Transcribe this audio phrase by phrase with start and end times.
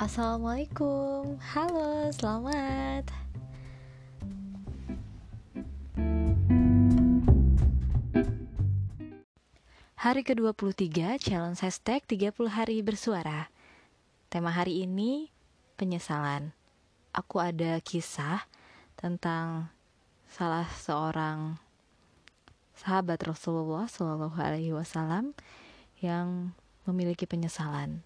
[0.00, 3.04] Assalamualaikum, halo, selamat.
[10.00, 13.52] Hari ke-23 challenge hashtag 30 hari bersuara
[14.32, 15.28] Tema hari ini
[15.76, 16.56] penyesalan
[17.12, 18.48] Aku ada kisah
[18.96, 19.68] tentang
[20.32, 21.60] salah seorang
[22.72, 25.36] sahabat Rasulullah Shallallahu Alaihi Wasallam
[26.00, 26.56] yang
[26.88, 28.00] memiliki penyesalan.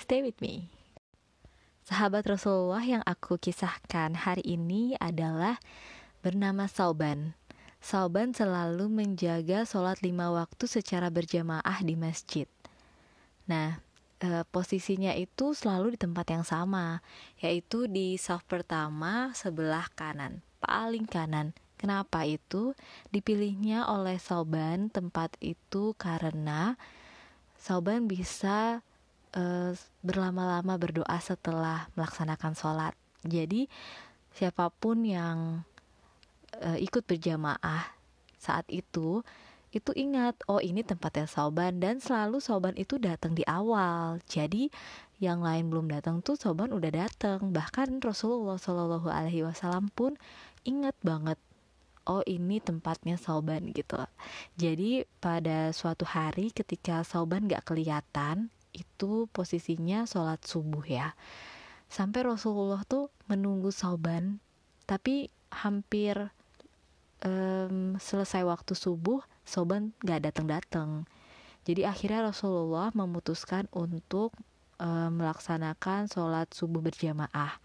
[0.00, 0.77] Stay with me.
[1.88, 5.56] Sahabat Rasulullah yang aku kisahkan hari ini adalah
[6.20, 7.32] bernama Sauban.
[7.80, 12.44] Sauban selalu menjaga sholat lima waktu secara berjamaah di masjid.
[13.48, 13.80] Nah,
[14.20, 17.00] e, posisinya itu selalu di tempat yang sama,
[17.40, 21.56] yaitu di saf pertama sebelah kanan, paling kanan.
[21.80, 22.76] Kenapa itu?
[23.16, 26.76] Dipilihnya oleh Sauban tempat itu karena
[27.56, 28.84] Sauban bisa
[29.38, 29.72] e,
[30.02, 32.94] berlama-lama berdoa setelah melaksanakan sholat.
[33.22, 33.70] Jadi
[34.34, 35.66] siapa pun yang
[36.54, 37.90] uh, ikut berjamaah
[38.38, 39.26] saat itu
[39.68, 44.16] itu ingat oh ini tempatnya Soban dan selalu Soban itu datang di awal.
[44.24, 44.72] Jadi
[45.20, 47.52] yang lain belum datang tuh Soban udah datang.
[47.52, 50.16] Bahkan Rasulullah Shallallahu Alaihi Wasallam pun
[50.64, 51.36] ingat banget
[52.08, 54.00] oh ini tempatnya Soban gitu.
[54.56, 58.48] Jadi pada suatu hari ketika Soban gak kelihatan
[58.78, 61.18] itu posisinya sholat subuh ya.
[61.90, 64.38] Sampai Rasulullah tuh menunggu Soban
[64.86, 66.30] tapi hampir
[67.26, 71.08] um, selesai waktu subuh Soban gak datang-datang
[71.68, 74.32] jadi akhirnya Rasulullah memutuskan untuk
[74.80, 77.60] um, melaksanakan sholat subuh berjamaah.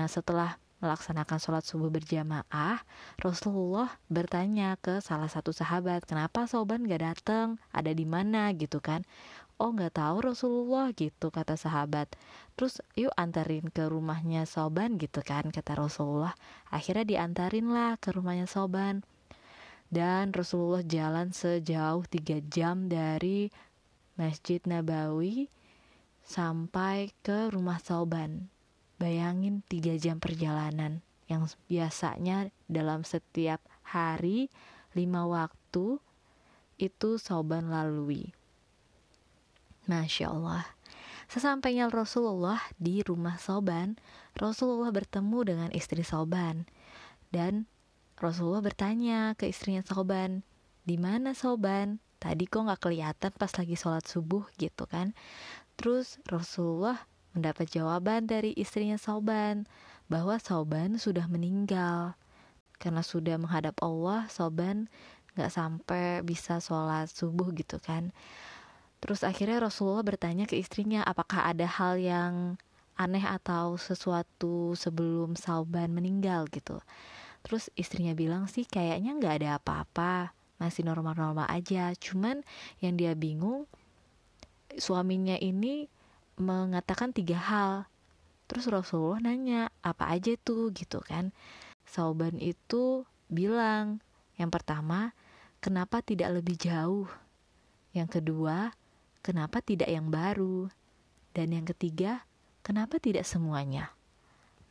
[0.00, 2.80] Nah setelah melaksanakan sholat subuh berjamaah,
[3.20, 8.48] Rasulullah bertanya ke salah satu sahabat, kenapa Soban gak datang, ada di mana?
[8.56, 9.04] Gitu kan?
[9.58, 12.10] Oh nggak tahu Rasulullah gitu kata sahabat.
[12.58, 16.34] Terus yuk antarin ke rumahnya Soban gitu kan kata Rasulullah.
[16.70, 19.06] Akhirnya diantarin lah ke rumahnya Soban.
[19.90, 23.52] Dan Rasulullah jalan sejauh tiga jam dari
[24.18, 25.46] Masjid Nabawi
[26.26, 28.50] sampai ke rumah Soban.
[28.98, 34.50] Bayangin tiga jam perjalanan yang biasanya dalam setiap hari
[34.94, 35.98] lima waktu
[36.78, 38.34] itu Soban lalui
[39.84, 40.64] Masya Allah.
[41.28, 43.96] Sesampainya Rasulullah di rumah Soban,
[44.36, 46.68] Rasulullah bertemu dengan istri Soban.
[47.32, 47.66] Dan
[48.20, 50.46] Rasulullah bertanya ke istrinya Soban,
[50.84, 51.98] di mana Soban?
[52.22, 55.12] Tadi kok nggak kelihatan pas lagi sholat subuh gitu kan?
[55.76, 59.68] Terus Rasulullah mendapat jawaban dari istrinya Soban
[60.06, 62.16] bahwa Soban sudah meninggal
[62.78, 64.24] karena sudah menghadap Allah.
[64.30, 64.88] Soban
[65.34, 68.14] nggak sampai bisa sholat subuh gitu kan?
[69.04, 72.56] Terus akhirnya Rasulullah bertanya ke istrinya apakah ada hal yang
[72.96, 76.80] aneh atau sesuatu sebelum Sauban meninggal gitu.
[77.44, 81.92] Terus istrinya bilang sih kayaknya nggak ada apa-apa, masih normal-normal aja.
[82.00, 82.40] Cuman
[82.80, 83.68] yang dia bingung
[84.80, 85.92] suaminya ini
[86.40, 87.72] mengatakan tiga hal.
[88.48, 91.36] Terus Rasulullah nanya apa aja tuh gitu kan.
[91.84, 94.00] Sauban itu bilang
[94.40, 95.12] yang pertama
[95.60, 97.04] kenapa tidak lebih jauh.
[97.92, 98.72] Yang kedua,
[99.24, 100.68] kenapa tidak yang baru?
[101.32, 102.28] Dan yang ketiga,
[102.60, 103.96] kenapa tidak semuanya?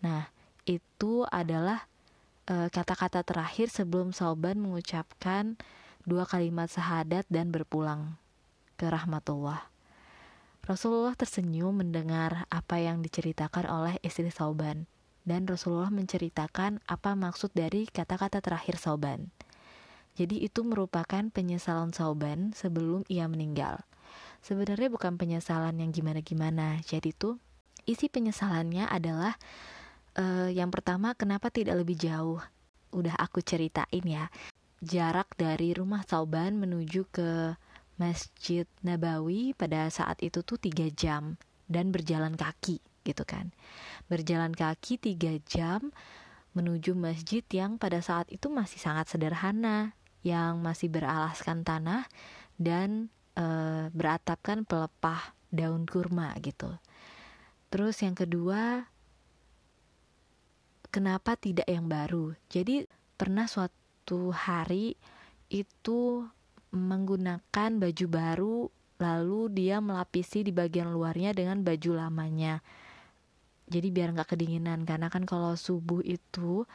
[0.05, 0.29] Nah,
[0.69, 1.89] itu adalah
[2.45, 5.57] eh, kata-kata uh, terakhir sebelum Sauban mengucapkan
[6.05, 8.15] dua kalimat syahadat dan berpulang
[8.77, 9.67] ke rahmatullah.
[10.63, 14.87] Rasulullah tersenyum mendengar apa yang diceritakan oleh istri Sauban
[15.27, 19.27] dan Rasulullah menceritakan apa maksud dari kata-kata terakhir Sauban.
[20.15, 23.83] Jadi itu merupakan penyesalan Sauban sebelum ia meninggal
[24.43, 26.83] sebenarnya bukan penyesalan yang gimana-gimana.
[26.83, 27.39] Jadi tuh
[27.87, 29.33] isi penyesalannya adalah
[30.19, 32.43] uh, yang pertama kenapa tidak lebih jauh.
[32.93, 34.27] Udah aku ceritain ya.
[34.83, 37.55] Jarak dari rumah Sauban menuju ke
[37.95, 41.39] Masjid Nabawi pada saat itu tuh tiga jam
[41.71, 43.55] dan berjalan kaki gitu kan.
[44.11, 45.95] Berjalan kaki tiga jam
[46.53, 52.05] menuju masjid yang pada saat itu masih sangat sederhana, yang masih beralaskan tanah
[52.61, 56.69] dan uh, beratapkan pelepah daun kurma gitu.
[57.69, 58.85] Terus yang kedua,
[60.93, 62.37] kenapa tidak yang baru?
[62.49, 62.85] Jadi
[63.17, 64.97] pernah suatu hari
[65.49, 66.25] itu
[66.73, 68.57] menggunakan baju baru
[68.97, 72.61] lalu dia melapisi di bagian luarnya dengan baju lamanya.
[73.69, 76.65] Jadi biar nggak kedinginan karena kan kalau subuh itu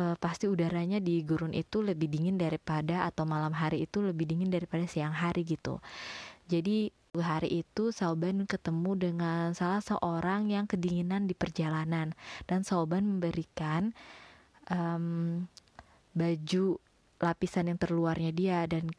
[0.00, 4.48] uh, pasti udaranya di gurun itu lebih dingin daripada atau malam hari itu lebih dingin
[4.48, 5.76] daripada siang hari gitu.
[6.48, 12.14] Jadi Hari itu Sauban ketemu dengan salah seorang yang kedinginan di perjalanan
[12.46, 13.90] dan Sauban memberikan
[14.70, 15.42] um,
[16.14, 16.78] baju
[17.18, 18.94] lapisan yang terluarnya dia dan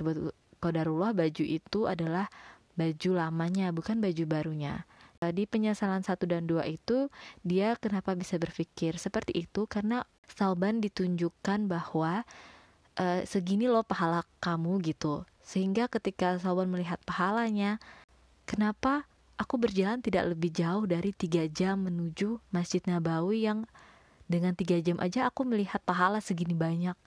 [0.60, 2.28] kodarullah baju itu adalah
[2.76, 4.84] baju lamanya bukan baju barunya.
[5.22, 7.14] Di penyesalan satu dan dua itu
[7.46, 12.26] dia kenapa bisa berpikir seperti itu karena Sauban ditunjukkan bahwa
[12.98, 17.78] e, segini loh pahala kamu gitu sehingga ketika Sauban melihat pahalanya
[18.52, 19.08] Kenapa
[19.40, 23.64] aku berjalan tidak lebih jauh dari tiga jam menuju Masjid Nabawi yang
[24.28, 27.00] dengan tiga jam aja aku melihat pahala segini banyak.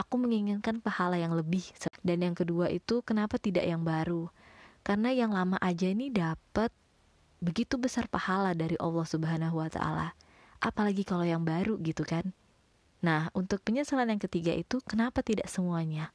[0.00, 1.64] Aku menginginkan pahala yang lebih.
[2.00, 4.32] Dan yang kedua itu kenapa tidak yang baru?
[4.80, 6.72] Karena yang lama aja ini dapat
[7.40, 10.08] begitu besar pahala dari Allah Subhanahu wa taala.
[10.60, 12.32] Apalagi kalau yang baru gitu kan.
[13.04, 16.10] Nah, untuk penyesalan yang ketiga itu kenapa tidak semuanya?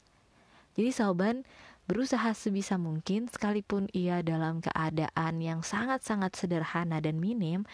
[0.74, 1.46] Jadi Sauban
[1.86, 7.68] berusaha sebisa mungkin sekalipun ia dalam keadaan yang sangat-sangat sederhana dan minim,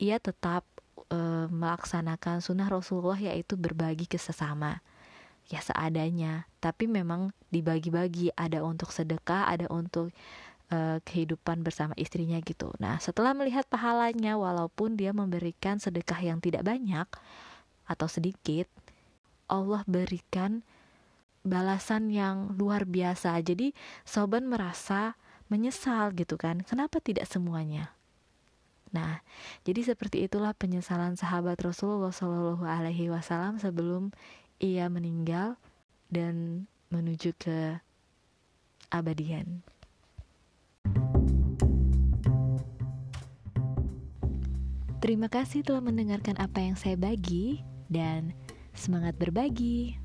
[0.00, 0.64] ia tetap
[1.10, 4.80] e, melaksanakan sunnah Rasulullah yaitu berbagi ke sesama.
[5.50, 10.14] Ya seadanya, tapi memang dibagi-bagi, ada untuk sedekah, ada untuk
[10.70, 12.70] e, kehidupan bersama istrinya gitu.
[12.78, 17.06] Nah, setelah melihat pahalanya walaupun dia memberikan sedekah yang tidak banyak
[17.90, 18.70] atau sedikit,
[19.50, 20.62] Allah berikan
[21.42, 23.34] balasan yang luar biasa.
[23.42, 23.74] Jadi
[24.06, 25.18] Soban merasa
[25.50, 26.62] menyesal gitu kan.
[26.62, 27.90] Kenapa tidak semuanya?
[28.90, 29.22] Nah,
[29.62, 34.10] jadi seperti itulah penyesalan sahabat Rasulullah Shallallahu Alaihi Wasallam sebelum
[34.58, 35.54] ia meninggal
[36.10, 37.78] dan menuju ke
[38.90, 39.62] abadian.
[45.00, 48.36] Terima kasih telah mendengarkan apa yang saya bagi dan
[48.76, 49.96] semangat berbagi.